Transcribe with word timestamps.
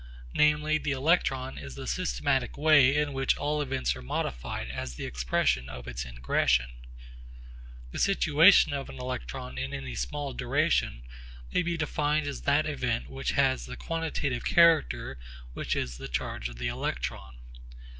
Namely 0.33 0.79
the 0.79 0.89
electron 0.93 1.59
is 1.59 1.75
the 1.75 1.85
systematic 1.85 2.57
way 2.57 2.97
in 2.97 3.13
which 3.13 3.37
all 3.37 3.61
events 3.61 3.95
are 3.95 4.01
modified 4.01 4.67
as 4.71 4.95
the 4.95 5.05
expression 5.05 5.69
of 5.69 5.87
its 5.87 6.05
ingression. 6.05 6.69
The 7.91 7.99
situation 7.99 8.73
of 8.73 8.89
an 8.89 8.97
electron 8.97 9.59
in 9.59 9.75
any 9.75 9.93
small 9.93 10.33
duration 10.33 11.03
may 11.53 11.61
be 11.61 11.77
defined 11.77 12.25
as 12.25 12.41
that 12.41 12.65
event 12.65 13.11
which 13.11 13.33
has 13.33 13.67
the 13.67 13.77
quantitative 13.77 14.43
character 14.43 15.19
which 15.53 15.75
is 15.75 15.99
the 15.99 16.07
charge 16.07 16.49
of 16.49 16.57
the 16.57 16.67
electron. 16.67 17.37